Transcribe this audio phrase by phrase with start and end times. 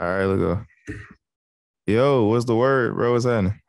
[0.00, 0.64] All right, let's go.
[1.86, 3.12] Yo, what's the word, bro?
[3.12, 3.60] What's happening?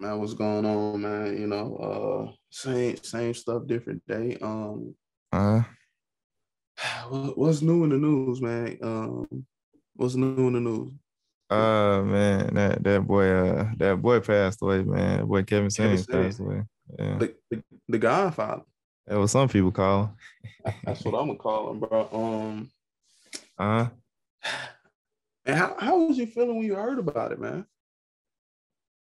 [0.00, 1.38] Man, what's going on, man?
[1.38, 4.36] You know, uh same same stuff, different day.
[4.42, 4.94] Um
[5.32, 5.62] Uh,
[7.08, 8.76] what- what's new in the news, man?
[8.82, 9.46] Um
[9.94, 10.92] what's new in the news?
[11.50, 15.18] uh, man, that that boy, uh, that boy passed away, man.
[15.20, 16.62] That boy Kevin Samuels passed away.
[16.98, 18.62] Yeah, The, the, the Godfather.
[19.06, 20.14] that was some people call.
[20.84, 22.08] That's what I'm gonna call him, bro.
[22.12, 22.70] Um
[23.58, 23.88] Uh,
[25.48, 27.64] and how, how was you feeling when you heard about it, man?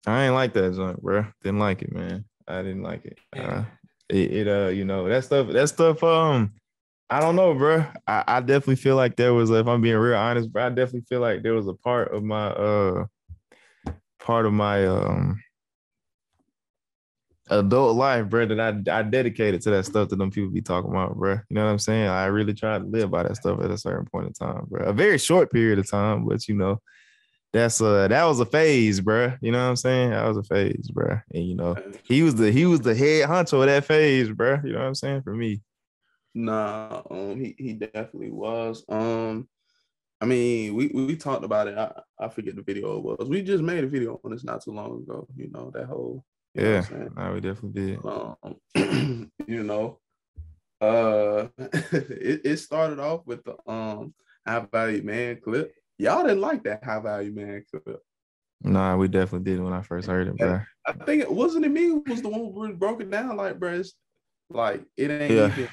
[0.06, 1.26] I ain't like that joint, bro.
[1.42, 2.26] Didn't like it, man.
[2.48, 3.18] I didn't like it.
[3.34, 3.64] Uh,
[4.10, 6.04] it, it, uh, you know, that stuff, that stuff.
[6.04, 6.52] Um,
[7.10, 7.86] I don't know, bro.
[8.06, 11.06] I, I definitely feel like there was, if I'm being real honest, bro, I definitely
[11.08, 13.06] feel like there was a part of my, uh,
[14.20, 15.42] part of my, um,
[17.59, 20.92] adult life, bro, that I, I dedicated to that stuff that them people be talking
[20.92, 21.34] about, bro.
[21.34, 22.08] You know what I'm saying?
[22.08, 24.86] I really tried to live by that stuff at a certain point in time, bro.
[24.86, 26.82] A very short period of time, but you know,
[27.54, 29.34] that's uh that was a phase, bro.
[29.42, 30.10] You know what I'm saying?
[30.10, 31.20] That was a phase, bro.
[31.34, 34.60] And you know, he was the he was the head honcho of that phase, bro.
[34.64, 35.22] You know what I'm saying?
[35.22, 35.62] For me.
[36.36, 38.84] Nah, um, he, he definitely was.
[38.90, 39.48] Um,
[40.20, 41.78] I mean, we, we talked about it.
[41.78, 43.28] I, I forget the video it was.
[43.28, 45.28] We just made a video on this not too long ago.
[45.36, 46.23] You know that whole.
[46.56, 47.14] You Yeah, what I'm saying?
[47.16, 48.06] nah, we definitely did.
[48.76, 50.00] um, you know,
[50.82, 54.14] uh, it, it started off with the um
[54.45, 55.73] high value man clip.
[55.98, 58.00] Y'all didn't like that high value man clip.
[58.62, 60.60] Nah, we definitely did when I first heard it, bro.
[60.86, 63.36] I think it wasn't it me was the one who really broke it down.
[63.36, 63.82] Like, bro,
[64.50, 65.48] like it ain't Yeah.
[65.48, 65.70] even.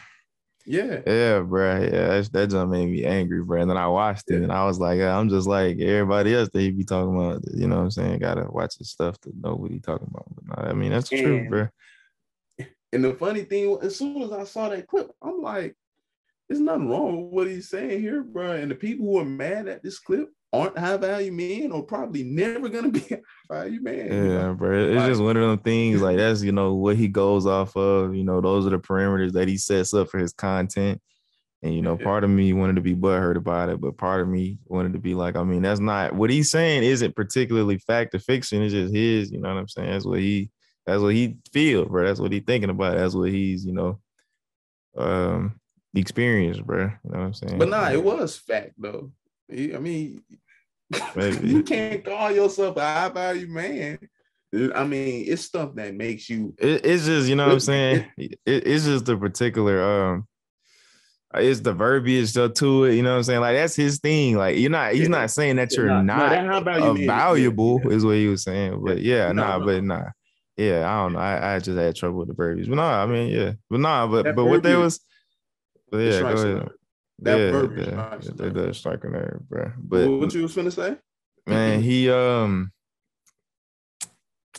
[0.70, 1.80] Yeah, Yeah, bro.
[1.80, 3.60] Yeah, that's, that just made me angry, bro.
[3.60, 6.60] And then I watched it and I was like, I'm just like everybody else that
[6.60, 7.42] he be talking about.
[7.52, 8.20] You know what I'm saying?
[8.20, 10.26] Gotta watch his stuff to know what he talking about.
[10.42, 11.68] But I mean, that's the truth, bro.
[12.92, 15.74] and the funny thing, as soon as I saw that clip, I'm like,
[16.50, 19.68] "There's nothing wrong with what he's saying here, bro." And the people who are mad
[19.68, 24.06] at this clip aren't high value men, or probably never gonna be high value men.
[24.06, 24.48] you know?
[24.48, 24.84] Yeah, bro.
[24.86, 26.02] It's Like- just one of them things.
[26.02, 28.14] Like that's you know what he goes off of.
[28.16, 31.00] You know, those are the parameters that he sets up for his content.
[31.62, 32.04] And you know, Yeah.
[32.04, 34.98] part of me wanted to be butthurt about it, but part of me wanted to
[34.98, 36.82] be like, I mean, that's not what he's saying.
[36.82, 38.62] Isn't particularly fact or fiction.
[38.62, 39.30] It's just his.
[39.30, 39.90] You know what I'm saying?
[39.90, 40.50] That's what he.
[40.86, 42.06] That's what he feel, bro.
[42.06, 42.96] That's what he thinking about.
[42.96, 44.00] That's what he's, you know,
[44.96, 45.59] um,
[45.94, 46.84] experienced, bro.
[46.84, 47.58] You know what I'm saying?
[47.58, 49.12] But nah, it was fact though.
[49.50, 50.22] I mean,
[51.42, 53.98] you can't call yourself a high value man.
[54.74, 56.54] I mean, it's stuff that makes you.
[56.58, 58.06] It, it's just you know what I'm saying.
[58.16, 60.26] It, it's just the particular um,
[61.34, 62.94] it's the verbiage to to it.
[62.94, 63.40] You know what I'm saying.
[63.40, 64.36] Like that's his thing.
[64.36, 64.92] Like you're not.
[64.92, 65.08] He's Yeah.
[65.08, 67.90] not saying that you're nah, not that high value uh, valuable yeah.
[67.90, 68.82] is what he was saying.
[68.84, 69.66] But yeah, No, nah, no.
[69.66, 70.04] but nah.
[70.56, 71.20] Yeah, I don't know.
[71.20, 72.68] I, I just had trouble with the verbiage.
[72.68, 73.52] But nah, I mean, yeah.
[73.70, 75.00] But nah, but That but what they was
[75.90, 76.68] but yeah, go ahead.
[77.22, 79.72] That yeah, verbiage yeah, it, it does strike a nerve, bro.
[79.78, 80.96] But what you was finna say?
[81.46, 82.72] man, he um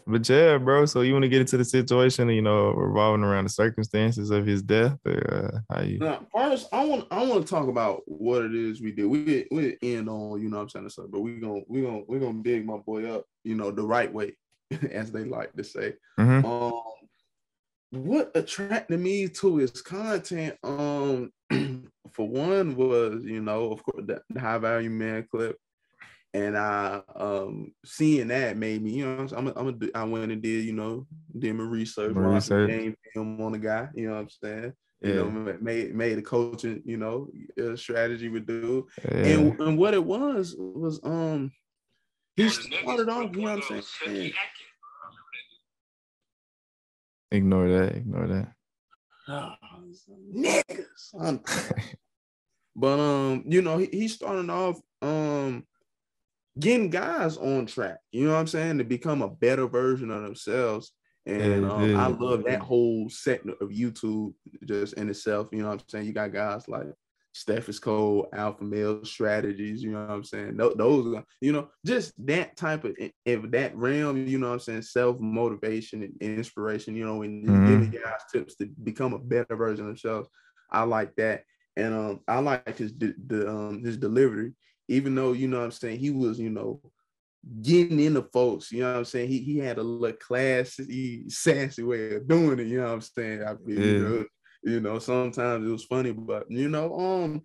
[0.08, 0.86] but yeah, bro.
[0.86, 4.46] So you want to get into the situation, you know, revolving around the circumstances of
[4.46, 6.00] his death, or uh, how you?
[6.00, 9.06] Now, first, I want I want to talk about what it is we did.
[9.06, 12.02] We we end on, you know, what I'm saying stuff, but we gonna we gonna
[12.08, 14.36] we gonna dig my boy up, you know, the right way,
[14.92, 15.94] as they like to say.
[16.20, 16.44] Mhm.
[16.44, 16.82] Um,
[17.92, 21.32] what attracted me to his content, um,
[22.12, 25.58] for one was, you know, of course, the, the high value man clip.
[26.34, 30.32] And I um seeing that made me, you know, I'm a, I'm a, I went
[30.32, 31.06] and did, you know,
[31.38, 32.70] did my research, My the research.
[32.70, 34.74] game film on the guy, you know what I'm saying?
[35.02, 37.28] You know, ma- made made a coaching, you know,
[37.62, 39.26] uh, strategy with do, Yeah.
[39.26, 41.52] And and what it was was um
[42.38, 44.32] he started off, you know what I'm saying?
[47.32, 47.96] Ignore that.
[47.96, 48.54] Ignore that.
[49.28, 49.54] Oh,
[50.36, 51.40] niggas.
[52.76, 55.66] But um, you know, he, he's starting off um
[56.60, 60.24] getting guys on track, you know what I'm saying, to become a better version of
[60.24, 60.92] themselves.
[61.26, 64.34] And Yeah, um, I love that whole segment of YouTube
[64.66, 65.50] just in itself.
[65.52, 66.06] You know what I'm saying?
[66.08, 66.88] You got guys like
[67.34, 70.58] Stephens Cole, Alpha Male Strategies, you know what I'm saying?
[70.58, 72.96] Those, are- you know, just that type of,
[73.26, 77.46] if that realm, you know what I'm saying, self motivation and inspiration, you know, and
[77.46, 77.66] Mhm.
[77.66, 80.28] giving guys tips to become a better version of themselves.
[80.72, 81.44] I like that.
[81.78, 84.54] And um, I like his, the, um, his delivery,
[84.90, 86.82] even though, you know what I'm saying, he was, you know,
[87.62, 89.30] getting into folks, you know what I'm saying?
[89.30, 93.02] He he had a little classy, sassy way of doing it, you know what I'm
[93.02, 93.42] saying?
[93.44, 94.00] I feel, you Yeah.
[94.00, 94.26] know,
[94.64, 97.42] you know, sometimes it was funny, but you know, um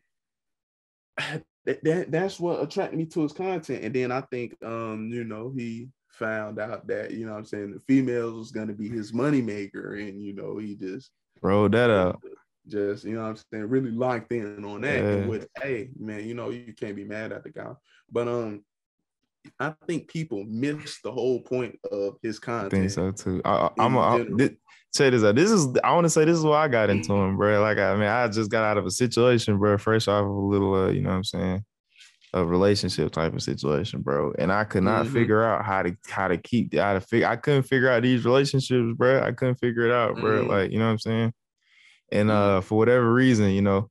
[1.64, 3.84] that, that that's what attracted me to his content.
[3.84, 7.44] And then I think um, you know, he found out that, you know what I'm
[7.44, 11.10] saying, the females was gonna be his moneymaker, and you know, he just
[11.42, 12.22] Roll that up.
[12.66, 15.02] just you know what I'm saying, really locked in on that.
[15.02, 15.26] Yeah.
[15.26, 17.72] With hey, man, you know, you can't be mad at the guy.
[18.10, 18.64] But um
[19.60, 22.74] I think people miss the whole point of his content.
[22.74, 23.40] I think so too.
[23.44, 24.50] I, am a, this,
[24.96, 25.22] say this.
[25.22, 27.60] This is I want to say this is why I got into him, bro.
[27.60, 29.78] Like I mean, I just got out of a situation, bro.
[29.78, 31.64] Fresh off of a little, uh, you know what I'm saying,
[32.32, 34.32] a relationship type of situation, bro.
[34.38, 35.14] And I could not mm-hmm.
[35.14, 37.26] figure out how to how to keep how to figure.
[37.26, 39.22] I couldn't figure out these relationships, bro.
[39.22, 40.40] I couldn't figure it out, bro.
[40.40, 40.50] Mm-hmm.
[40.50, 41.32] Like you know what I'm saying.
[42.12, 42.58] And mm-hmm.
[42.58, 43.90] uh, for whatever reason, you know,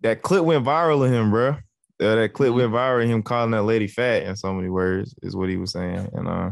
[0.00, 1.56] that clip went viral of him, bro.
[2.00, 2.76] Uh, that clip went mm-hmm.
[2.76, 3.06] viral.
[3.06, 6.08] Him calling that lady fat in so many words is what he was saying.
[6.12, 6.50] And uh,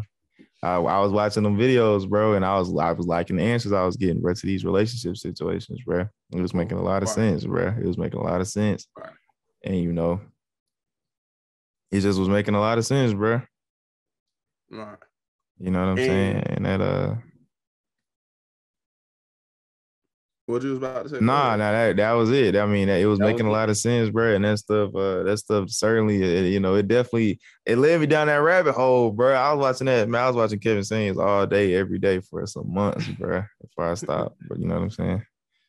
[0.63, 3.73] I, I, was watching them videos, bro, and I was I was liking the answers
[3.73, 6.09] I was getting, bro, to these relationship situations, bro.
[6.33, 7.69] It was making a lot of sense, bro.
[7.69, 8.89] It was making a lot of sense.
[9.65, 10.21] And you know,
[11.93, 13.43] it just was making a lot of sense, bro.
[14.71, 14.99] Right.
[15.61, 16.37] You know what I'm and, saying?
[16.49, 17.15] And that uh
[20.49, 21.19] what you was about to say?
[21.21, 22.57] Nah, nah, that, that was it.
[22.57, 24.35] I mean, it was that making was a lot of sense, bro.
[24.35, 28.29] And that stuff, uh, that stuff certainly, you know, it definitely it led me down
[28.29, 29.35] that rabbit hole, bro.
[29.35, 30.23] I was watching that, man.
[30.23, 33.45] I was watching Kevin Samuels all day, every day for some months, bro.
[33.61, 35.23] Before I stopped, but you know what I'm saying?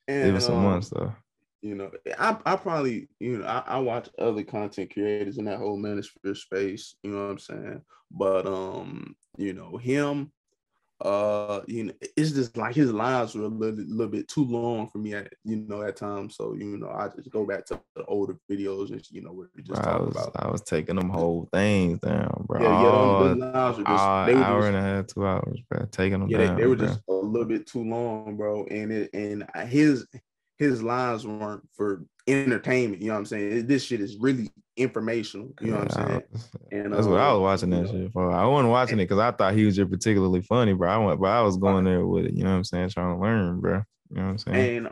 [0.08, 1.14] And, it was some um, months though.
[1.62, 5.58] You know, I, I probably, you know, I, I watch other content creators in that
[5.58, 6.96] whole manosphere space.
[7.04, 7.82] You know what I'm saying?
[8.12, 10.32] But um, you know, him
[11.02, 14.90] uh you know it's just like his lines were a little, little bit too long
[14.90, 17.80] for me at you know at times so you know i just go back to
[17.96, 20.52] the older videos and you know what we just bro, talking I was, about i
[20.52, 24.44] was taking them whole things down bro yeah, yeah those lines were just they were
[24.44, 26.76] hour just, and a half two hours bro taking them yeah down, they, they were
[26.76, 26.88] bro.
[26.88, 30.06] just a little bit too long bro and it and his
[30.58, 33.02] his lines weren't for entertainment.
[33.02, 33.68] You know what I'm saying?
[33.68, 34.50] This shit is really
[34.80, 35.52] informational.
[35.62, 36.24] You know what I'm saying?
[36.72, 38.32] And that's uh, what I was watching that shit for.
[38.32, 40.90] I wasn't watching it because I thought he was just particularly funny, bro.
[40.90, 42.34] I went, but I was going there with it.
[42.34, 42.90] You know what I'm saying?
[42.90, 43.82] Trying to learn, bro.
[44.12, 44.78] You know what I'm saying?
[44.78, 44.90] And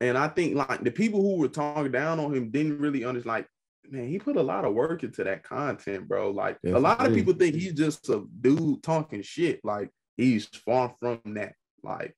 [0.00, 3.26] and I think like the people who were talking down on him didn't really understand.
[3.26, 3.46] Like,
[3.90, 6.30] man, he put a lot of work into that content, bro.
[6.30, 9.60] Like a lot of people think he's just a dude talking shit.
[9.62, 11.54] Like he's far from that.
[11.82, 12.16] Like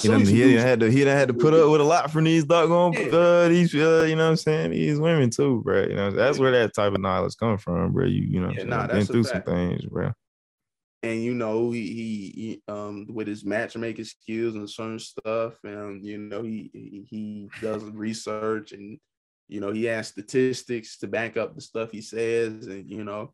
[0.00, 2.44] he done, he had to he had to put up with a lot from these
[2.44, 5.82] doggone uh, these uh, you know what I'm saying these women too, bro.
[5.82, 8.04] You know that's where that type of knowledge come from, bro.
[8.04, 10.12] You you know yeah, nah, been through some things, bro.
[11.02, 16.04] And you know he, he, he um with his matchmaking skills and certain stuff, and
[16.04, 18.98] you know he he does research and
[19.48, 23.32] you know he has statistics to back up the stuff he says, and you know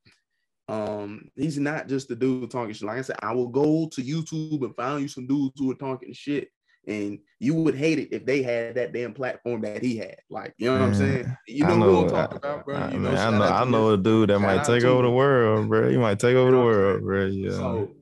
[0.68, 2.86] um, he's not just the dude talking shit.
[2.86, 5.76] Like I said, I will go to YouTube and find you some dudes who are
[5.76, 6.48] talking shit,
[6.86, 10.16] and you would hate it if they had that damn platform that he had.
[10.28, 11.36] Like, you know what I'm saying?
[11.46, 12.76] You know, know who I'm talking about, bro.
[12.76, 15.68] I, you know, I know, I know a dude that might take over the world,
[15.68, 15.88] bro.
[15.88, 17.26] He might take over the world, bro.
[17.26, 17.50] Yeah.
[17.50, 17.94] So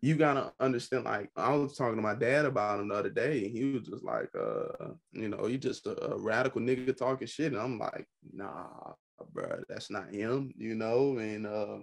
[0.00, 1.04] you gotta understand.
[1.04, 3.88] Like, I was talking to my dad about him the other day, and he was
[3.88, 7.80] just like, uh, you know, you just a, a radical nigga talking shit, and I'm
[7.80, 8.92] like, nah,
[9.32, 11.78] bro, that's not him, you know, and uh,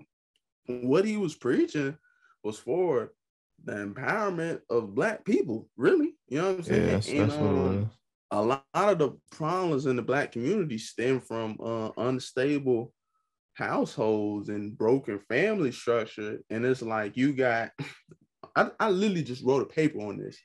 [0.68, 1.98] what he was preaching
[2.44, 3.14] was for
[3.64, 6.16] the empowerment of black people, really.
[6.28, 6.90] You know what I'm saying?
[6.90, 7.92] Yes, and, um,
[8.32, 12.92] a lot of the problems in the black community stem from uh, unstable
[13.54, 16.40] households and broken family structure.
[16.50, 17.72] And it's like you got,
[18.56, 20.38] I, I literally just wrote a paper on this.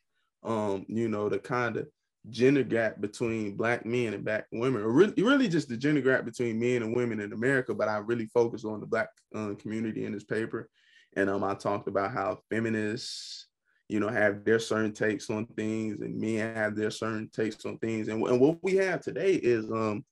[0.44, 1.88] Um, you know, the kind of
[2.30, 6.24] gender gap between black men and black women, or really, really just the gender gap
[6.24, 7.74] between men and women in America.
[7.74, 10.68] But I really focused on the black uh, community in this paper,
[11.16, 13.46] and um, I talked about how feminists,
[13.88, 17.78] you know, have their certain takes on things, and men have their certain takes on
[17.78, 20.04] things, and, and what we have today is um,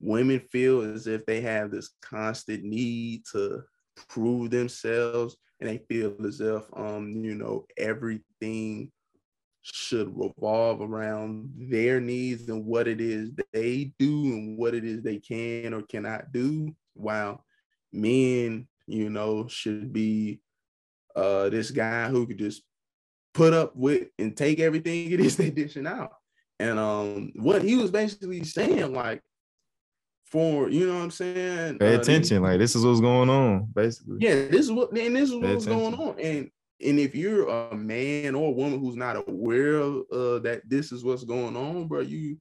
[0.00, 3.62] women feel as if they have this constant need to
[4.08, 8.90] prove themselves, and they feel as if um, you know, everything
[9.64, 15.02] should revolve around their needs and what it is they do and what it is
[15.02, 17.42] they can or cannot do while
[17.92, 20.38] men you know should be
[21.16, 22.62] uh this guy who could just
[23.34, 26.12] put up with and take everything it is they dishing out.
[26.58, 29.20] And um what he was basically saying like
[30.26, 31.78] for you know what i'm saying?
[31.78, 34.18] Pay uh, attention like this is what's going on basically.
[34.20, 36.18] Yeah this is what and this is what's going on.
[36.18, 36.50] And
[36.84, 40.92] and if you're a man or a woman who's not aware of uh, that this
[40.92, 42.38] is what's going on, bro, you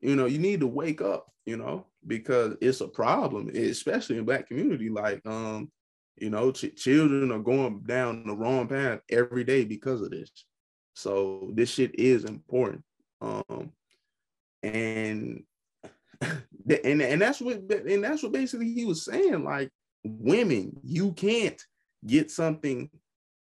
[0.00, 4.24] you know you need to wake up, you know, because it's a problem, especially in
[4.24, 4.88] black community.
[4.88, 5.70] Like, um,
[6.16, 10.30] you know, ch- children are going down the wrong path every day because of this.
[10.94, 12.82] So this shit is important.
[13.20, 13.72] Um,
[14.62, 15.42] and
[16.22, 19.44] and and that's what and that's what basically he was saying.
[19.44, 19.70] Like,
[20.04, 21.60] women, you can't
[22.06, 22.90] get something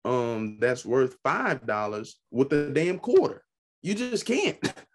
[0.05, 3.43] um that's worth five dollars with a damn quarter.
[3.81, 4.57] You just can't.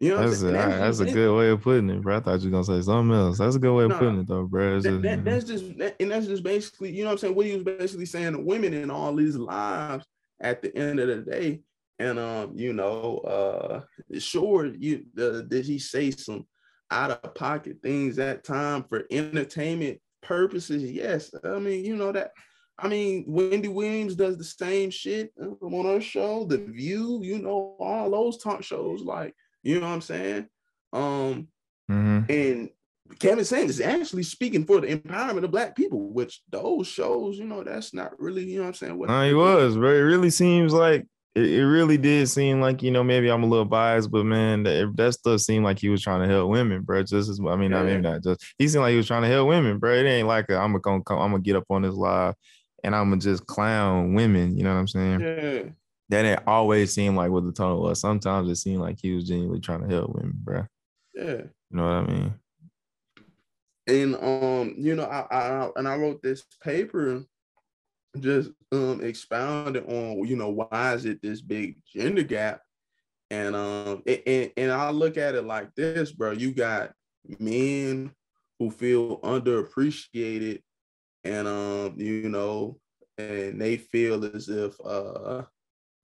[0.00, 2.16] You know, that's a, that's, a good way of putting it, bro.
[2.16, 3.38] I thought you were gonna say something else.
[3.38, 4.80] That's a good way of No, putting it, though, bro.
[4.80, 7.34] That, just, that- that's just that, and that's just basically you know what I'm saying
[7.34, 10.04] what he was basically saying to women in all these lives
[10.40, 11.62] at the end of the day
[11.98, 16.46] and um you know uh sure you uh, did he say some
[16.90, 22.32] out of pocket things that time for entertainment purposes yes I mean you know that
[22.78, 27.76] I mean Wendy Williams does the same shit on her show The View you know
[27.78, 30.48] all those talk shows like you know what I'm saying
[30.92, 31.48] um
[31.90, 32.30] Mhm.
[32.30, 32.70] and
[33.18, 37.44] Kevin Samuels is actually speaking for the empowerment of black people, which those shows, you
[37.44, 38.98] know, that's not really, you know what I'm saying?
[38.98, 42.82] What No, he was, but It really seems like it, it really did seem like
[42.82, 45.90] you know maybe I'm a little biased, but man, that, that stuff seemed like he
[45.90, 47.02] was trying to help women, bro.
[47.02, 48.12] Just as I mean, I mean, Yeah.
[48.12, 49.92] not just he seemed like he was trying to help women, bro.
[49.92, 52.34] It ain't like i am gonna come, I'm gonna get up on this live
[52.84, 54.56] and I'm gonna just clown women.
[54.56, 55.20] You know what I'm saying?
[55.20, 55.62] Yeah.
[56.10, 57.98] That didn't always seem like what the tone was.
[57.98, 60.66] Sometimes it seemed like he was genuinely trying to help women, bro.
[61.14, 61.24] Yeah.
[61.24, 62.34] You know what I mean?
[63.86, 67.24] And um, you know, I, I and I wrote this paper
[68.20, 72.60] just um expounded on, you know, why is it this big gender gap?
[73.30, 76.32] And um and, and I look at it like this, bro.
[76.32, 76.92] You got
[77.38, 78.12] men
[78.58, 80.62] who feel underappreciated
[81.24, 82.78] and um, you know,
[83.18, 85.42] and they feel as if uh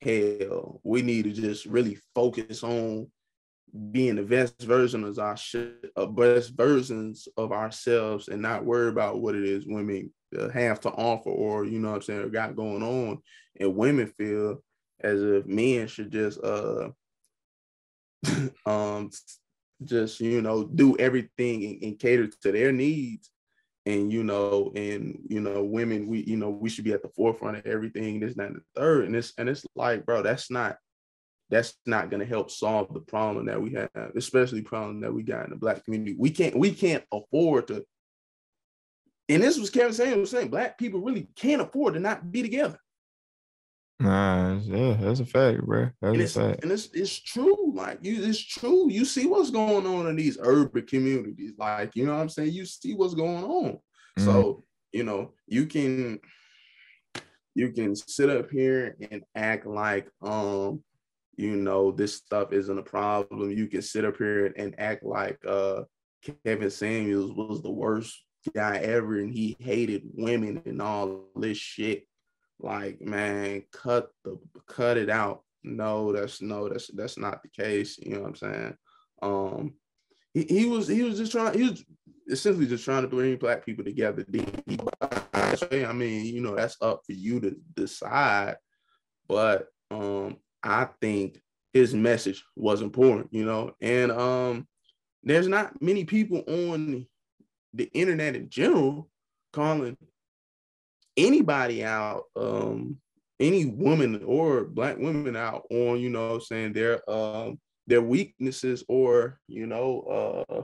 [0.03, 3.07] hell, we need to just really focus on
[3.93, 8.89] being the best version of our shit, uh, best versions of ourselves, and not worry
[8.89, 12.31] about what it is women uh, have to offer, or you know what I'm saying,
[12.31, 13.19] got going on.
[13.59, 14.62] And women feel
[15.00, 16.91] as if men should just uh
[18.67, 19.11] um
[19.85, 23.31] just you know do everything and, and cater to their needs
[23.90, 27.09] and you know and you know women we you know we should be at the
[27.09, 29.06] forefront of everything this that, and the third.
[29.06, 30.76] And it's and it's like bro that's not
[31.50, 35.23] that's not going to help solve the problem that we have especially problem that we
[35.23, 36.16] got in the black community.
[36.18, 37.85] We can't we can't afford to
[39.28, 42.78] and this was kevin was saying black people really can't afford to not be together
[44.00, 45.90] Nah, yeah, that's a fact, bro.
[46.00, 46.62] and That's it's, a fact.
[46.62, 47.73] and it's it's true.
[47.75, 48.90] Like you, it's true.
[48.90, 51.52] You see what's going on in these urban communities.
[51.59, 52.52] Like you know what I'm saying.
[52.52, 53.78] You see what's going on.
[54.19, 54.25] Mhm.
[54.25, 56.19] So you know you can
[57.54, 60.83] you can sit up here and act like um
[61.37, 63.50] you know this stuff isn't a problem.
[63.50, 65.83] You can sit up here and act like uh
[66.47, 68.19] Kevin Samuels was the worst
[68.54, 72.07] guy ever and he hated women and all this shit
[72.62, 75.43] like man cut the cut it out.
[75.62, 78.76] No that's no that's that's not the case you know what i'm saying?
[79.23, 79.75] Um
[80.33, 81.85] he, he was he was just trying he was
[82.29, 84.25] essentially just trying to bring black people together.
[84.29, 88.57] I mean you know that's up for you to decide
[89.29, 91.40] but um i think
[91.73, 93.73] his message was important you know?
[93.81, 94.67] And um
[95.23, 97.07] there's not many people on
[97.75, 99.09] the internet in general
[99.52, 99.97] calling
[101.27, 102.97] anybody out, um,
[103.39, 109.41] any woman or black women out on, you know, saying their um their weaknesses or
[109.49, 110.62] you know uh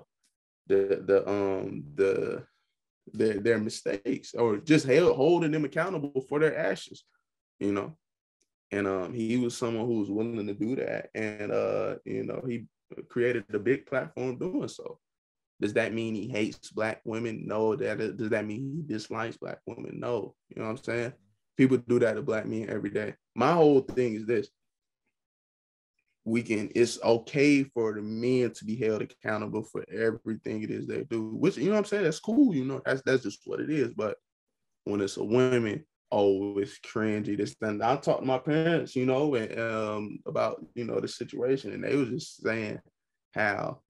[0.67, 2.45] the the um the
[3.13, 7.05] their their mistakes or just held, holding them accountable for their actions,
[7.59, 7.97] you know.
[8.73, 11.11] And um he was someone who was willing to do that.
[11.15, 12.67] And uh, you know, he
[13.09, 14.99] created a big platform doing so.
[15.61, 17.45] Does that mean he hates black women?
[17.47, 17.75] No.
[17.77, 19.99] That does that mean he dislikes black women?
[19.99, 20.35] No.
[20.49, 21.13] You know what I'm saying?
[21.57, 23.15] People do that to black men every day.
[23.35, 24.49] My whole thing is this:
[26.25, 26.71] we can.
[26.75, 31.35] It's okay for the men to be held accountable for everything it is they do.
[31.35, 32.05] Which you know what I'm saying?
[32.05, 32.55] That's cool.
[32.55, 33.95] You know, that's that's just what it is.
[33.95, 34.19] But
[34.85, 37.37] when it's a women, oh, it's cringy.
[37.39, 37.81] This thing.
[37.81, 41.83] I talked to my parents, you know, and um about you know the situation, and
[41.83, 42.81] they was just saying
[43.33, 43.81] how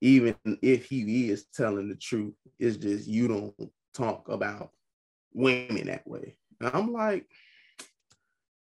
[0.00, 3.54] even if he is telling the truth, it's just you don't
[3.94, 4.70] talk about
[5.32, 6.36] women that way.
[6.60, 7.26] And I'm like,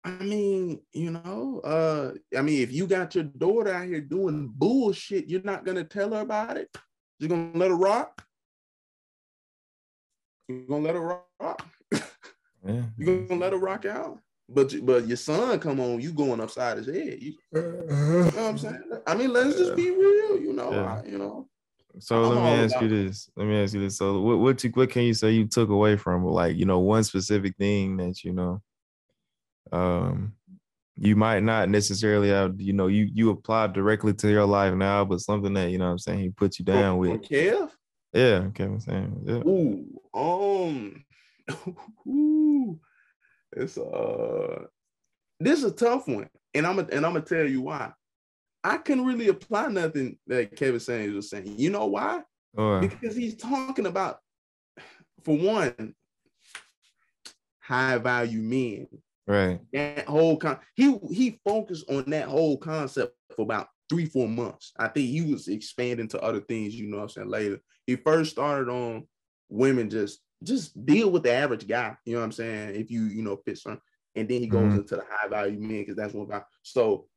[0.03, 4.51] I mean, you know, uh, I mean, if you got your daughter out here doing
[4.53, 6.69] bullshit, you're not gonna tell her about it.
[7.19, 8.25] You're gonna let her rock.
[10.49, 11.65] You're gonna let her rock.
[12.65, 12.83] Yeah.
[12.97, 14.19] You're gonna let her rock out.
[14.53, 17.21] But but your son come on, you going upside his head.
[17.21, 18.83] You, you know what I'm saying?
[19.07, 20.39] I mean, let's just be real.
[20.39, 21.01] You know, Yeah.
[21.03, 21.47] I- you know.
[21.99, 23.29] So I'm let me ask you this.
[23.35, 23.97] Let me ask you this.
[23.97, 26.25] So what what you, what can you say you took away from?
[26.25, 28.61] Like, you know, one specific thing that you know
[29.71, 30.33] um
[30.95, 35.03] you might not necessarily have, you know, you you apply directly to your life now,
[35.03, 37.21] but something that, you know what I'm saying, he put you down From with.
[37.23, 37.71] Kev?
[38.13, 39.23] Yeah, okay, I'm saying.
[39.25, 39.41] Yeah.
[39.49, 41.03] Ooh, um,
[42.07, 42.79] ooh,
[43.55, 44.65] it's uh,
[45.39, 47.91] this is a tough one, and I'm a, and I'm gonna tell you why.
[48.63, 51.55] I couldn't really apply nothing that Kevin Samuels was saying.
[51.57, 52.21] You know why?
[52.55, 54.19] Or, Because he's talking about,
[55.23, 55.95] for one,
[57.59, 58.87] high value men.
[59.27, 59.59] right.
[59.73, 64.71] That whole con he he focused on that whole concept for about three, four months.
[64.77, 67.59] I think he was expanding to other things, you know what I'm saying, later.
[67.85, 69.05] He first started on
[69.49, 72.75] women just just deal with the average guy, you know what I'm saying?
[72.75, 73.81] If you, you know, fit some,
[74.15, 74.77] and then he goes Mhm.
[74.79, 77.07] into the high value men because that's what about so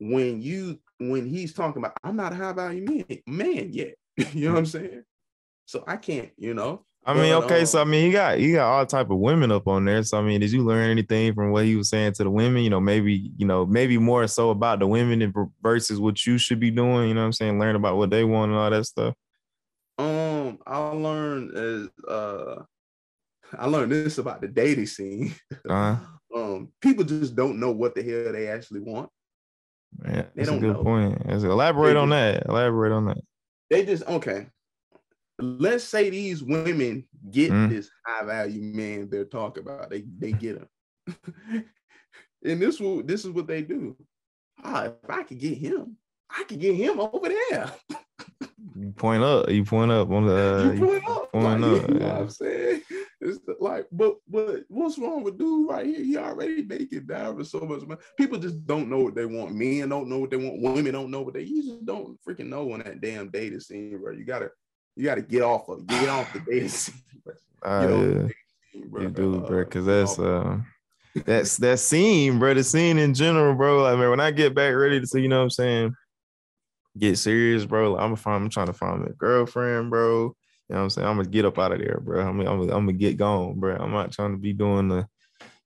[0.00, 4.46] when you when he's talking about I'm not a high value man, man yet, you
[4.46, 5.02] know what I'm saying?
[5.66, 6.84] So I can't, you know.
[7.04, 9.18] I mean, But, okay, so I um, mean, he got he got all type of
[9.18, 10.02] women up on there.
[10.02, 12.62] So I mean, did you learn anything from what he was saying to the women?
[12.62, 16.60] You know, maybe you know, maybe more so about the women versus what you should
[16.60, 17.08] be doing.
[17.08, 17.58] You know what I'm saying?
[17.58, 19.14] Learn about what they want and all that stuff.
[19.98, 22.62] Um, I learned as uh
[23.58, 25.34] I learned this about the dating scene.
[25.68, 25.96] Uh-huh.
[26.36, 29.08] um, people just don't know what the hell they actually want.
[30.04, 30.82] Yeah, They that's a good know.
[30.84, 31.18] point.
[31.24, 32.46] That's- elaborate They on just- that.
[32.48, 33.18] Elaborate on that.
[33.70, 34.46] They just okay.
[35.40, 37.68] Let's say these women get Mhm.
[37.70, 39.88] this high value man they're talking about.
[39.90, 40.68] They they get him,
[42.44, 43.96] and this will this is what they do.
[44.64, 45.96] Ah, if I could get him,
[46.28, 47.72] I could get him over there.
[48.76, 49.48] You point up.
[49.48, 50.72] You point up on the.
[50.74, 52.82] you point up, point like, up, you know I'm saying?
[53.20, 56.00] It's like, but but what's wrong with dude right here?
[56.04, 58.00] He already making down for so much money.
[58.16, 59.54] People just don't know what they want.
[59.54, 60.60] Men don't know what they want.
[60.60, 61.42] Women don't know what they.
[61.42, 64.12] You just don't freaking know on that damn data scene, bro.
[64.12, 64.50] You gotta
[64.96, 66.94] you gotta get off of get off the data scene.
[67.24, 67.34] bro.
[67.62, 68.22] uh, Get off yeah.
[68.22, 68.32] the
[68.72, 69.02] scene, bro.
[69.02, 70.66] You do, Uh, bro, because that's um
[71.24, 72.54] that's that scene, bro.
[72.54, 73.82] The scene in general, bro.
[73.82, 75.94] Like man, when I get back ready to see, you know what I'm saying,
[76.96, 77.92] get serious, bro.
[77.92, 80.34] Like, I'm find I'm trying to find me a girlfriend, bro.
[80.68, 81.08] You know what I'm saying?
[81.08, 82.20] I'm gonna get up out of there, bro.
[82.20, 83.76] I'm gonna, I'm gonna, I'm gonna get gone, bro.
[83.76, 85.06] I'm not trying to be doing the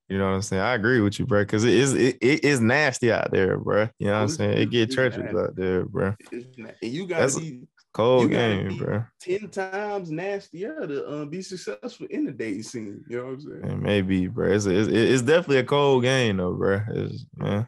[0.09, 0.61] you know what I'm saying?
[0.61, 3.89] I agree with you, bro, because it is it, it is nasty out there, bro.
[3.99, 4.57] You know what I'm saying?
[4.57, 6.13] It get treacherous out there, bro.
[6.31, 6.47] And
[6.81, 7.61] you gotta That's- be
[7.93, 9.03] Cold game, bro.
[9.21, 13.03] ten times nastier to um, be successful in the dating scene.
[13.07, 13.83] You know what I'm saying?
[13.83, 14.51] Maybe, bro.
[14.51, 16.81] It's, it's it's definitely a cold game, though, bro.
[16.89, 17.67] It's, man.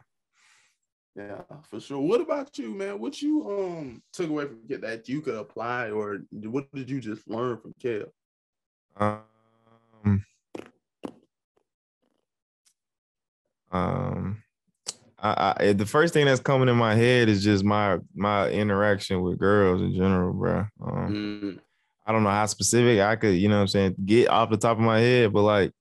[1.16, 1.98] Yeah, for sure.
[1.98, 2.98] What about you, man?
[2.98, 7.00] What you um took away from Kev that you could apply, or what did you
[7.00, 8.08] just learn from Kev?
[8.98, 10.24] Um,
[13.72, 14.42] um,
[15.18, 19.22] I, I the first thing that's coming in my head is just my my interaction
[19.22, 20.66] with girls in general, bro.
[20.84, 21.60] Um, Mm,
[22.06, 24.58] I don't know how specific I could, you know what I'm saying, get off the
[24.58, 25.72] top of my head, but like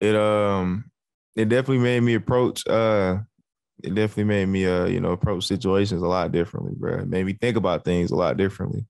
[0.00, 0.90] it um
[1.36, 3.18] it definitely made me approach uh
[3.84, 7.00] it definitely made me uh you know approach situations a lot differently, bro.
[7.00, 8.86] It made me think about things a lot differently.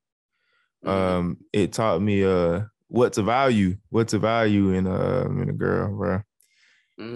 [0.85, 0.91] mhm.
[0.91, 5.53] Um it taught me uh what to value, what to value in a in a
[5.53, 6.23] girl, bro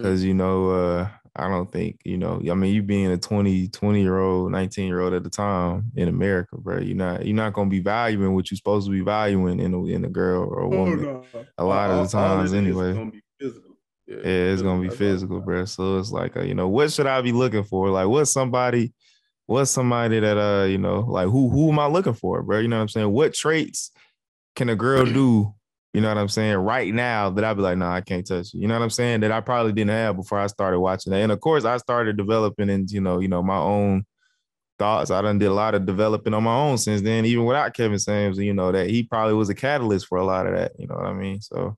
[0.01, 3.69] because you know uh i don't think you know i mean you being a 20
[3.69, 7.35] 20 year old 19 year old at the time in america bro you're not you're
[7.37, 10.09] not going to be valuing what you're supposed to be valuing in a, in a
[10.09, 11.25] girl or a Oh, woman no.
[11.59, 12.93] a lot of the times anyway.
[14.09, 17.07] Gonna yeah it's to be physical bro so it's like uh, you know what should
[17.07, 18.93] i be looking for like what's somebody
[19.47, 22.69] what's somebody that uh you know like who who am i looking for bro you
[22.69, 23.91] know what i'm saying what traits
[24.57, 25.55] can a girl do
[25.95, 26.57] you know what I'm saying?
[26.57, 28.63] Right now, that I'd be like, no, nah, I can't touch you.
[28.63, 29.21] You know what I'm saying?
[29.21, 31.21] That I probably didn't have before I started watching that.
[31.21, 34.05] And of course, I started developing and you know, you know, my own
[34.77, 35.13] thoughts.
[35.13, 38.01] I done did a lot of developing on my own since then, even without Kevin
[38.01, 38.41] Samuels.
[38.41, 40.73] You know that he probably was a catalyst for a lot of that.
[40.81, 41.41] You know what I mean?
[41.41, 41.77] So,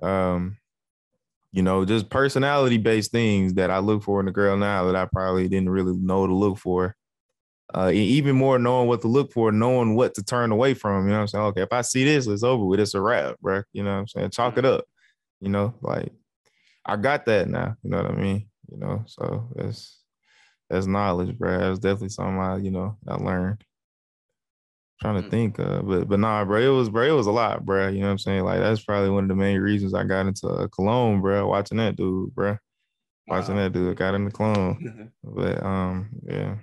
[0.00, 0.56] um,
[1.54, 4.96] you know, just personality based things that I look for in a girl now that
[4.96, 6.96] I probably didn't really know to look for.
[7.72, 11.04] Uh, even more knowing what to look for, knowing what to turn away from.
[11.04, 11.44] You know what I'm saying?
[11.44, 12.80] Okay, if I see this, it's over with.
[12.80, 13.62] It's a wrap, bro.
[13.72, 14.30] You know what I'm saying?
[14.30, 14.84] Chalk it up.
[15.40, 16.10] You know, like
[16.84, 17.76] I got that now.
[17.84, 18.48] You know what I mean?
[18.68, 20.02] You know, so that's
[20.68, 21.56] that's knowledge, bro.
[21.56, 23.62] That's definitely something I, you know, I learned.
[25.00, 25.30] Trying to Mm.
[25.30, 27.88] think, uh, but but nah, bro, it was bro, it was a lot, bro.
[27.88, 28.44] You know what I'm saying?
[28.44, 31.48] Like that's probably one of the main reasons I got into uh, Cologne, bro.
[31.48, 32.56] Watching that dude, bro.
[33.26, 33.62] Watching Wow.
[33.64, 35.10] that dude, got into Cologne.
[35.24, 36.56] But um, yeah.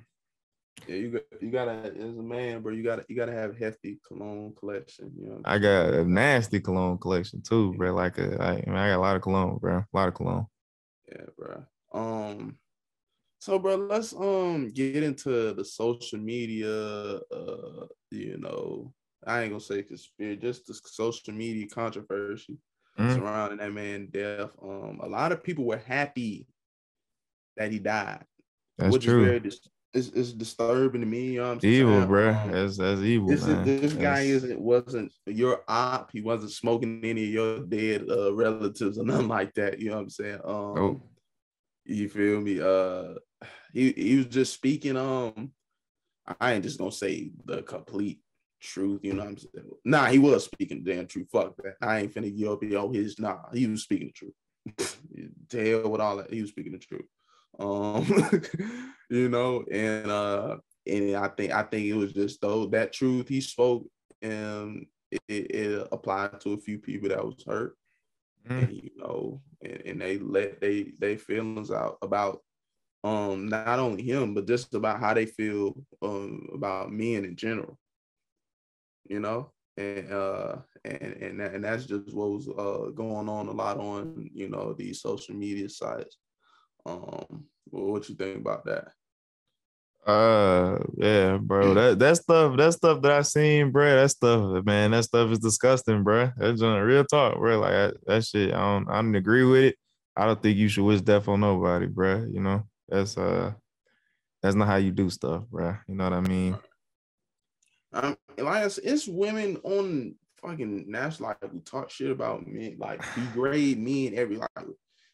[0.87, 2.73] yeah, you got you gotta as a man, bro.
[2.73, 5.11] You gotta you gotta have hefty cologne collection.
[5.19, 7.93] You know, I got a nasty cologne collection too, bro.
[7.93, 9.77] Like a, I, I, mean, I got a lot of cologne, bro.
[9.79, 10.47] A lot of cologne.
[11.09, 11.65] Yeah, bro.
[11.93, 12.57] Um,
[13.41, 16.69] so bro, let's um get into the social media.
[16.71, 18.93] Uh, you know,
[19.25, 22.57] I ain't gonna say conspiracy, just the social media controversy
[22.99, 23.15] Mhm.
[23.15, 24.51] surrounding that man death.
[24.61, 26.45] Um, a lot of people were happy
[27.57, 28.23] that he died,
[28.77, 29.21] That's which true.
[29.21, 31.31] is very dis- it's, it's disturbing to me.
[31.33, 31.73] You know what I'm saying?
[31.73, 32.29] evil, bro.
[32.29, 33.67] Um, That's that's evil, this man.
[33.67, 36.11] is, this guy That's- isn't wasn't your op.
[36.13, 39.79] He wasn't smoking any of your dead uh, relatives or nothing like that.
[39.79, 40.39] You know what I'm saying?
[40.45, 41.09] Um, Nope.
[41.85, 42.59] you feel me?
[42.61, 43.15] Uh,
[43.73, 44.97] he he was just speaking.
[44.97, 45.51] Um,
[46.39, 48.19] I ain't just gonna say the complete
[48.61, 49.01] truth.
[49.03, 49.69] You know what I'm saying?
[49.85, 51.27] Nah, he was speaking the damn truth.
[51.31, 51.75] Fuck that.
[51.81, 53.19] I ain't finna give up yo his.
[53.19, 54.97] Nah, he was speaking the truth.
[55.49, 56.31] to hell with all that.
[56.31, 57.05] He was speaking the truth.
[57.59, 58.05] Um,
[59.09, 60.57] you know, and uh,
[60.87, 63.85] and I think I think it was just though that truth he spoke,
[64.21, 67.75] and it, it applied to a few people that was hurt.
[68.47, 68.63] Mm.
[68.63, 72.41] And, you know, and, and they let they they feelings out about
[73.03, 77.77] um not only him but just about how they feel um about men in general
[79.11, 79.51] you know?
[79.77, 83.77] And uh and and, that, and that's just what was uh going on a lot
[83.77, 86.17] on you know these social media sites.
[86.85, 88.89] Um what you think about that?
[90.05, 94.91] Uh yeah bro that that stuff that stuff that i seen bro that stuff man
[94.91, 96.31] that stuff is disgusting bro.
[96.37, 99.63] That's a real talk bro like that, that shit i don't i don't agree with
[99.63, 99.75] it.
[100.17, 103.53] I don't think you should wish death on nobody bro you know that's uh
[104.43, 105.75] that's not how you do stuff, bro.
[105.87, 106.57] You know what I mean?
[107.93, 113.79] Um, Elias, it's women on fucking national like who talk shit about men, like degrade
[113.79, 114.49] men every like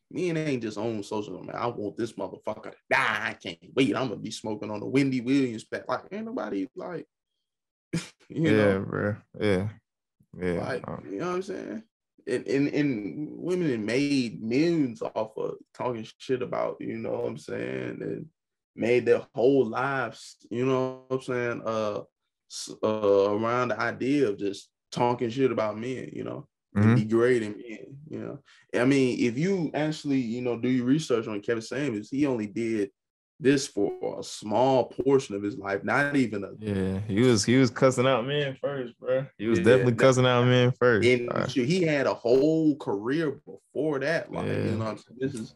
[0.10, 1.56] men ain't just on social man.
[1.56, 3.30] I want this motherfucker to die.
[3.30, 3.96] I can't wait.
[3.96, 5.88] I'm gonna be smoking on the Wendy Williams back.
[5.88, 7.06] Like ain't nobody like
[7.94, 9.16] you yeah, know, bro.
[9.40, 9.70] Yeah.
[10.40, 10.64] Yeah.
[10.64, 11.84] Like, um, you know what I'm saying?
[12.28, 17.28] And, and, and women have made millions off of talking shit about, you know what
[17.28, 18.26] I'm saying, and
[18.76, 22.02] made their whole lives, you know what I'm saying, uh,
[22.84, 26.96] uh around the idea of just talking shit about men, you know, mm-hmm.
[26.96, 28.40] degrading men, you know.
[28.80, 32.48] I mean, if you actually, you know, do your research on Kevin Samuels, he only
[32.48, 32.92] did
[33.40, 37.00] this for a small portion of his life, not even a yeah.
[37.08, 39.26] He was he was cussing out men first, bro.
[39.38, 41.08] He was yeah, definitely cussing out men first.
[41.08, 41.50] And right.
[41.50, 44.32] he had a whole career before that.
[44.32, 44.54] Like, yeah.
[44.54, 45.18] you know what I'm saying?
[45.20, 45.56] This is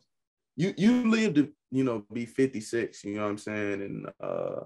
[0.56, 3.82] you you lived to, you know, be 56, you know what I'm saying?
[3.82, 4.66] And uh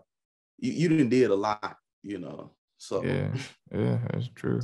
[0.57, 2.51] you, you didn't did a lot, you know.
[2.77, 3.33] So yeah,
[3.71, 4.61] yeah, that's true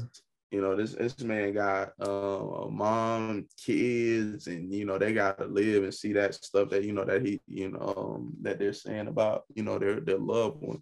[0.51, 5.37] you know this this man got uh, a mom kids and you know they got
[5.37, 8.59] to live and see that stuff that you know that he you know um, that
[8.59, 10.81] they're saying about you know their their loved one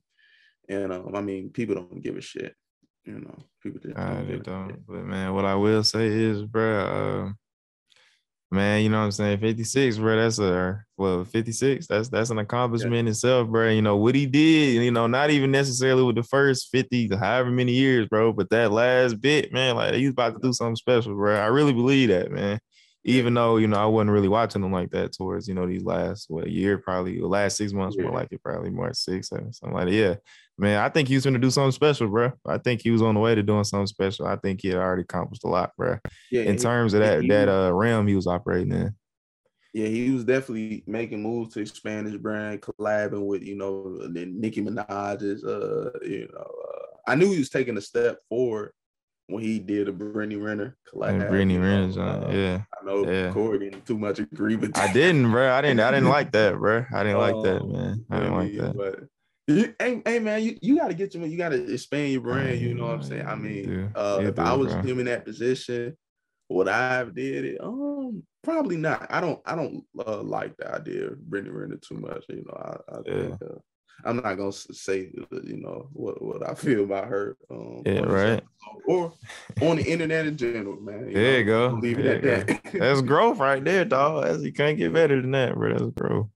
[0.67, 2.55] and um, i mean people don't give a shit
[3.05, 4.85] you know people just don't, they don't.
[4.87, 7.31] but man what i will say is bro uh,
[8.51, 9.39] Man, you know what I'm saying?
[9.39, 10.15] 56, bro.
[10.15, 11.85] That's a well, 56.
[11.85, 13.11] That's that's an accomplishment yeah.
[13.11, 13.69] itself, bro.
[13.69, 17.51] You know what he did, you know, not even necessarily with the first 50, however
[17.51, 21.13] many years, bro, but that last bit, man, like he's about to do something special,
[21.13, 21.35] bro.
[21.35, 22.59] I really believe that, man.
[23.03, 25.83] Even though, you know, I wasn't really watching them like that towards, you know, these
[25.83, 28.05] last what year, probably the last six months, yeah.
[28.05, 29.93] more like it, probably more six or something like that.
[29.93, 30.15] Yeah.
[30.59, 32.33] Man, I think he was going to do something special, bro.
[32.45, 34.27] I think he was on the way to doing something special.
[34.27, 35.97] I think he had already accomplished a lot, bro.
[36.29, 38.93] Yeah, in he, terms of that that uh realm he was operating in.
[39.73, 44.61] Yeah, he was definitely making moves to expand his brand, collabing with you know Nicki
[44.61, 45.45] Minaj's.
[45.45, 48.73] Uh, you know, uh, I knew he was taking a step forward
[49.27, 51.29] when he did a Brittany Renner collab.
[51.29, 52.61] Brittany Renner, uh, yeah.
[52.81, 53.31] I know yeah.
[53.31, 54.73] Corey didn't too much agree with.
[54.73, 54.89] That.
[54.89, 55.53] I didn't, bro.
[55.53, 55.79] I didn't.
[55.79, 56.85] I didn't like that, bro.
[56.93, 58.05] I didn't like that, um, man.
[58.09, 58.75] I didn't like that.
[58.75, 58.99] But
[59.49, 62.21] you, hey, hey, man, you, you got to get your, you got to expand your
[62.21, 62.59] brand.
[62.59, 63.25] You know what I'm saying?
[63.25, 64.81] I mean, uh, if I was bro.
[64.81, 65.97] him in that position,
[66.49, 67.57] would I have did it?
[67.61, 69.07] Um, probably not.
[69.09, 72.25] I don't, I don't uh, like the idea of Brittany Renner too much.
[72.29, 73.21] You know, I, I yeah.
[73.21, 73.59] think, uh,
[74.05, 75.11] I'm not gonna say,
[75.43, 77.37] you know, what, what I feel about her.
[77.49, 78.43] Um, yeah, right.
[78.87, 79.13] Or
[79.61, 81.07] on the internet in general, man.
[81.07, 81.79] You there know, you go.
[81.81, 82.73] Leave it at that.
[82.73, 84.25] That's growth right there, dog.
[84.25, 85.77] As you can't get better than that, bro.
[85.77, 86.27] That's growth.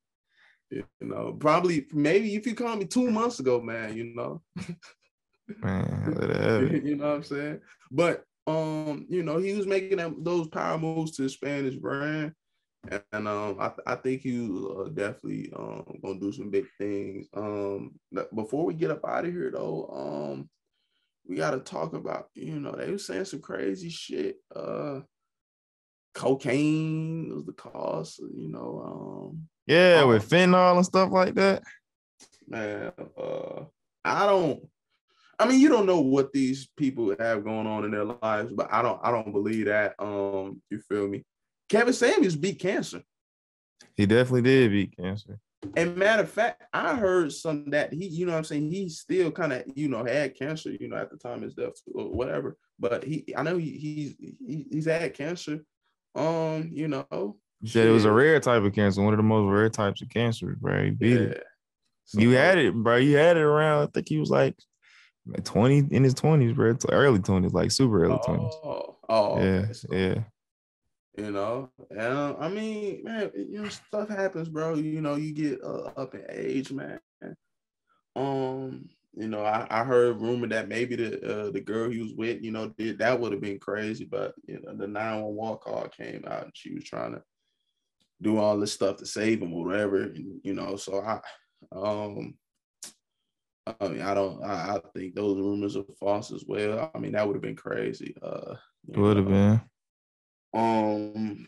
[0.73, 4.41] You know, probably maybe if you called me two months ago, man, you know.
[5.61, 7.59] man, you know what I'm saying?
[7.91, 12.33] But um, you know, he was making them, those power moves to expand his brand.
[13.13, 17.27] And um, I, I think he uh, definitely um gonna do some big things.
[17.33, 17.93] Um,
[18.35, 20.49] before we get up out of here though, um,
[21.25, 24.35] we gotta talk about you know they were saying some crazy shit.
[24.53, 24.99] Uh,
[26.13, 28.19] cocaine was the cause.
[28.19, 31.63] You know, um, yeah, um, with fentanyl and stuff like that.
[32.47, 33.63] Man, uh,
[34.03, 34.67] I don't.
[35.39, 38.71] I mean, you don't know what these people have going on in their lives, but
[38.71, 38.99] I don't.
[39.03, 39.95] I don't believe that.
[39.99, 41.23] Um, you feel me?
[41.69, 43.01] Kevin Samuels beat cancer.
[43.95, 45.39] He definitely did beat cancer.
[45.75, 48.89] And matter of fact, I heard some that he, you know, what I'm saying he
[48.89, 51.73] still kind of, you know, had cancer, you know, at the time of his death
[51.93, 52.57] or whatever.
[52.79, 55.61] But he, I know he, he's he, he's had cancer.
[56.15, 59.23] Um, you know, you said it was a rare type of cancer, one of the
[59.23, 60.83] most rare types of cancer, bro.
[60.83, 61.27] He beat yeah.
[61.27, 61.43] it.
[62.03, 62.97] So, you had it, bro.
[62.97, 63.83] You had it around.
[63.83, 64.57] I think he was like
[65.45, 66.75] 20 in his 20s, bro.
[66.91, 68.51] Early 20s, like super early 20s.
[68.65, 70.23] Oh, oh yeah, yeah.
[71.17, 74.73] You know, and I mean, man, you know, stuff happens, bro.
[74.75, 76.99] You know, you get uh, up in age, man.
[78.13, 82.13] Um, you know, I, I heard rumor that maybe the uh, the girl he was
[82.13, 85.87] with, you know, did that would have been crazy, but you know, the 911 call
[85.87, 87.21] came out and she was trying to
[88.21, 90.03] do all this stuff to save him or whatever.
[90.03, 91.19] And, you know, so I
[91.71, 92.35] um
[93.65, 96.91] I mean, I don't I, I think those rumors are false as well.
[96.93, 98.15] I mean, that would have been crazy.
[98.21, 98.55] Uh
[98.87, 99.61] would have been.
[100.55, 101.47] Um,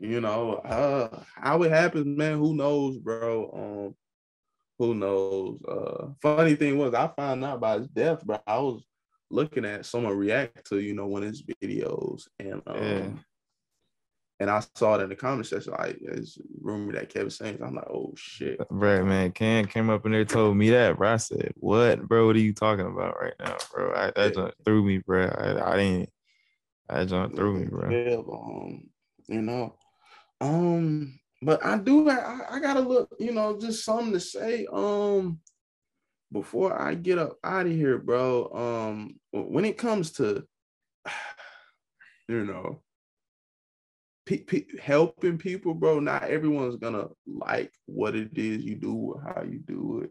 [0.00, 3.50] you know, uh how it happens, man, who knows, bro?
[3.52, 3.94] Um
[4.78, 5.62] who knows?
[5.62, 8.38] Uh, funny thing was, I found out about his death, bro.
[8.46, 8.82] I was
[9.30, 13.08] looking at someone react to you know one of his videos, and um, yeah.
[14.42, 15.72] And I saw it in the comment section.
[15.72, 17.62] Like, it's rumor that Kevin Samuels.
[17.62, 19.30] I'm like, oh shit, right, man.
[19.30, 21.14] Cam came up in there, told me that, bro.
[21.14, 22.26] I said, what, bro?
[22.26, 23.94] What are you talking about right now, bro?
[23.94, 24.50] I, that yeah.
[24.64, 25.26] threw me, bro.
[25.26, 26.10] I, I didn't.
[26.88, 27.88] That jumped through me, bro.
[27.88, 28.90] Yeah, um,
[29.28, 29.76] you know,
[30.40, 34.66] um, but I do I, I gotta look, you know, just something to say.
[34.72, 35.38] Um
[36.32, 38.50] before I get up out of here, bro.
[38.52, 40.44] Um when it comes to
[42.28, 42.82] you know
[44.26, 49.22] pe- pe- helping people, bro, not everyone's gonna like what it is you do or
[49.22, 50.10] how you do it.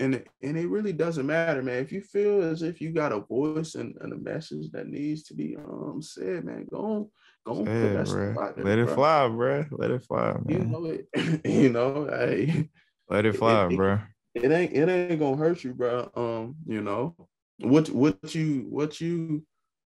[0.00, 1.82] And it, and it really doesn't matter, man.
[1.82, 5.24] If you feel as if you got a voice and, and a message that needs
[5.24, 7.10] to be um said, man, go on,
[7.44, 8.94] go on, yeah, there, Let it bro.
[8.94, 9.64] fly, bro.
[9.72, 10.44] Let it fly, man.
[10.48, 11.44] You know it.
[11.44, 12.68] you know, hey,
[13.08, 13.98] let it fly, it, bro.
[14.34, 16.10] It, it ain't it ain't gonna hurt you, bro.
[16.14, 17.16] Um, you know
[17.58, 19.44] what what you what you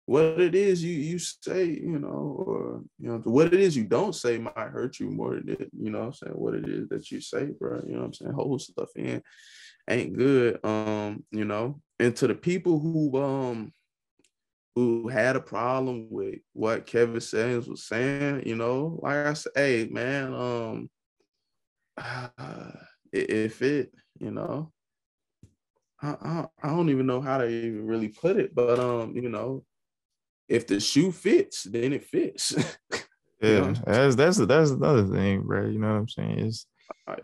[0.06, 3.84] what it is you you say, you know, or you know, what it is you
[3.84, 6.90] don't say might hurt you more than it, you know I'm saying, what it is
[6.90, 7.82] that you say, bro.
[7.86, 8.34] You know I'm saying?
[8.34, 9.22] Hold stuff in
[9.90, 10.64] ain't good.
[10.66, 13.74] Um, you know, and to the people who um
[14.76, 19.52] who had a problem with what Kevin Samuels was saying, you know, like I said,
[19.56, 20.90] hey man, um
[21.98, 22.72] uh,
[23.12, 24.72] if it, you know,
[26.02, 29.30] I, I, I don't even know how to even really put it, but um, you
[29.30, 29.64] know,
[30.52, 32.54] if the shoe fits, then it fits.
[33.42, 35.66] yeah, that's that's that's another thing, bro.
[35.66, 36.40] You know what I'm saying?
[36.40, 36.68] It's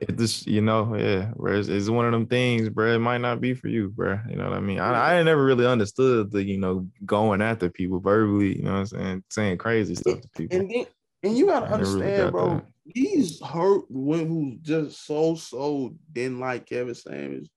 [0.01, 3.41] it just you know yeah it's, it's one of them things bro it might not
[3.41, 6.43] be for you bro you know what i mean I, I never really understood the
[6.43, 10.29] you know going after people verbally you know what i'm saying saying crazy stuff to
[10.29, 10.85] people and then,
[11.23, 12.65] and you gotta understand really bro that.
[12.93, 17.49] these hurt women who just so so didn't like kevin samuels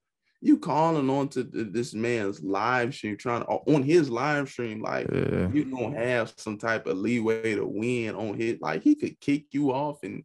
[0.42, 5.06] you calling on to this man's live stream trying to on his live stream like
[5.12, 5.50] yeah.
[5.52, 9.46] you don't have some type of leeway to win on his like he could kick
[9.52, 10.24] you off and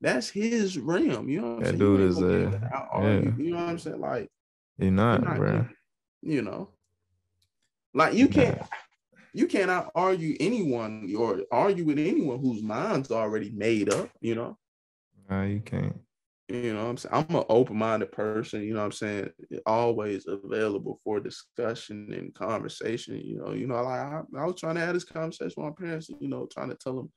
[0.00, 1.28] that's his realm.
[1.28, 1.78] You know what I'm that saying?
[1.78, 2.60] dude is a
[2.94, 3.20] yeah.
[3.36, 4.00] You know what I'm saying?
[4.00, 4.30] Like
[4.78, 5.66] you're not, not bro.
[6.22, 6.68] You know,
[7.94, 8.58] like you can't.
[8.58, 8.66] Nah.
[9.32, 14.58] You cannot argue anyone or argue with anyone whose mind's already made up, you know.
[15.30, 16.00] No, you can't.
[16.50, 17.26] You know I'm saying?
[17.30, 19.30] I'm an open-minded person, you know I'm saying?
[19.66, 23.52] Always available for discussion and conversation, you know.
[23.52, 26.28] You know, like I, I was trying to have this conversation with my parents, you
[26.28, 27.12] know, trying to tell them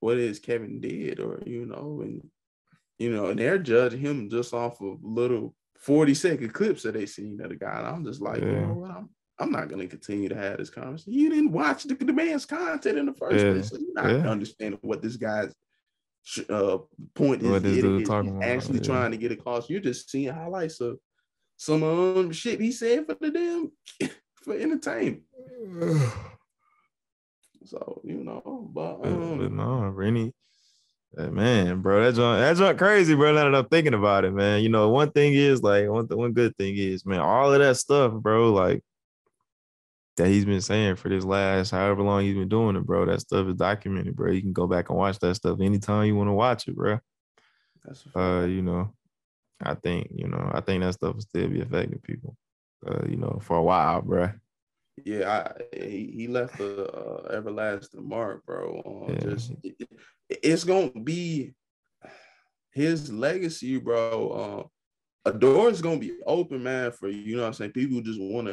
[0.00, 2.22] what is Kevin did, or you know, and
[2.98, 7.06] you know, and they're judging him just off of little 40 second clips that they
[7.06, 7.78] seen of the guy.
[7.78, 8.46] And I'm just like, yeah.
[8.46, 8.90] you know what?
[8.90, 11.12] I'm I'm not gonna continue to have this conversation.
[11.12, 13.52] You didn't watch the, the man's content in the first yeah.
[13.52, 14.30] place, so you're not yeah.
[14.30, 15.52] understanding what this guy's
[16.48, 16.78] uh,
[17.14, 17.48] point is.
[17.48, 19.70] What is He's actually about, trying to get across.
[19.70, 20.98] You're just seeing highlights of
[21.56, 24.10] some um shit he said for the damn
[24.44, 25.22] for entertainment.
[27.64, 30.32] So you know, but, um, but no, Rennie,
[31.16, 33.32] man, bro, that's joint, that joint crazy, bro.
[33.32, 34.62] Now that I'm thinking about it, man.
[34.62, 37.76] You know, one thing is like one one good thing is, man, all of that
[37.76, 38.84] stuff, bro, like
[40.16, 43.06] that he's been saying for this last however long he's been doing it, bro.
[43.06, 44.32] That stuff is documented, bro.
[44.32, 46.98] You can go back and watch that stuff anytime you want to watch it, bro.
[47.84, 48.94] That's uh, you know,
[49.62, 52.36] I think you know, I think that stuff will still be affecting people,
[52.86, 54.30] uh, you know, for a while, bro
[55.04, 59.06] yeah, I, he, left the uh, everlasting mark, bro.
[59.08, 59.18] yeah.
[59.18, 59.88] Just it,
[60.30, 61.54] it's gonna be
[62.72, 64.70] his legacy, bro.
[65.26, 67.72] Uh, a door is gonna be open, man, for you know what I'm saying.
[67.72, 68.48] People just want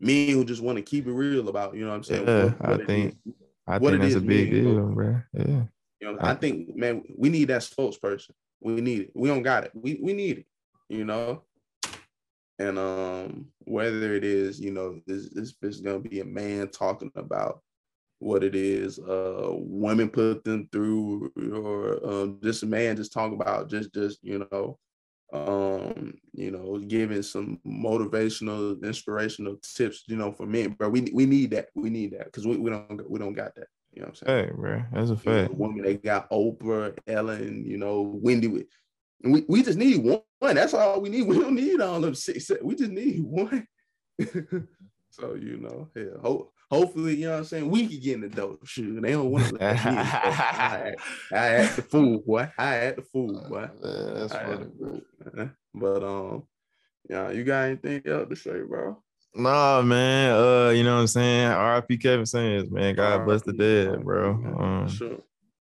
[0.00, 2.26] me who just want to keep it real about, you know what I'm saying.
[2.26, 3.34] Yeah, what, what I think, is,
[3.66, 5.20] I think that's a big deal, bro.
[5.32, 5.62] Yeah.
[6.00, 8.30] You know, I, I think, man, we need that spokesperson.
[8.60, 9.10] We need it.
[9.14, 9.72] We don't got it.
[9.74, 10.46] We we need it.
[10.88, 11.42] You know,
[12.58, 16.68] and um, whether it is, you know, this, this is going to be a man
[16.68, 17.62] talking about
[18.20, 23.40] what it is uh, women put them through, or um, just a man just talking
[23.40, 24.78] about just, just you know,
[25.32, 30.76] um, you know, giving some motivational, inspirational tips, you know, for men.
[30.78, 31.68] But we we need that.
[31.74, 33.68] We need that because we, we don't we don't got that.
[33.92, 34.46] You know what I'm saying?
[34.46, 35.26] Hey, bro, that's a fact.
[35.26, 38.64] You know, women they got Oprah, Ellen, you know, Wendy.
[39.24, 40.22] We, we just need one.
[40.40, 41.22] That's all we need.
[41.26, 42.50] We don't need all them six.
[42.62, 43.66] We just need one.
[45.10, 46.20] so you know, yeah.
[46.22, 47.70] Ho- hopefully, you know what I'm saying.
[47.70, 48.66] We can get in the dope.
[48.66, 49.54] Shoot, they don't want to.
[49.54, 50.94] Let me I,
[51.32, 52.50] I act the fool, boy.
[52.58, 53.68] I act the fool, boy.
[53.82, 55.00] Man, that's I funny, fool,
[55.34, 55.56] man.
[55.74, 56.44] But um,
[57.08, 59.02] yeah, you got anything else to say, bro?
[59.34, 60.32] Nah, man.
[60.32, 61.50] Uh, you know what I'm saying?
[61.50, 62.94] RIP Kevin Samuels, man.
[62.94, 64.30] God bless the dead, bro.
[64.30, 65.18] Um, For sure.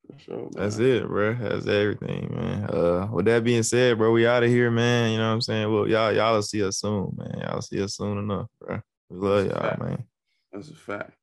[0.08, 0.50] For sure.
[0.54, 1.36] That's it, bro.
[1.36, 2.64] That's everything, man.
[2.70, 5.12] Uh, with that being said, bro, we out of here, man.
[5.12, 5.72] You know what I'm saying?
[5.72, 7.42] Well, y'all, y'all will see us soon, man.
[7.42, 8.82] Y'all see us soon enough, bro.
[9.10, 10.06] We love y'all, man.
[10.58, 11.14] That's a fact.